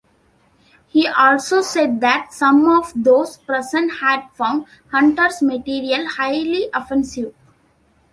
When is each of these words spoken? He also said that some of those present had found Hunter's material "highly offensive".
He 0.87 1.05
also 1.07 1.61
said 1.61 2.01
that 2.01 2.33
some 2.33 2.67
of 2.67 2.91
those 2.95 3.37
present 3.37 3.99
had 4.01 4.29
found 4.33 4.65
Hunter's 4.89 5.43
material 5.43 6.07
"highly 6.09 6.69
offensive". 6.73 7.35